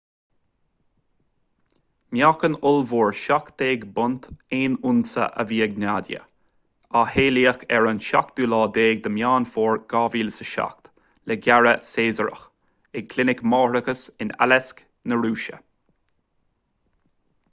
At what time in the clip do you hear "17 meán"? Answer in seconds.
8.07-9.47